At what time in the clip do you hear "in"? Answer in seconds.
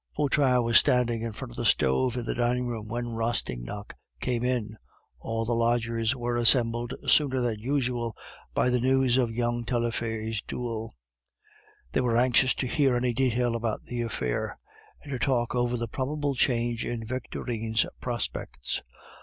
1.21-1.31, 2.17-2.25, 4.43-4.75, 16.83-17.05